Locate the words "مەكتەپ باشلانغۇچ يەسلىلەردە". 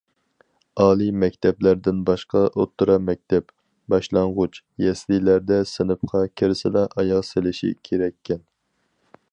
3.09-5.61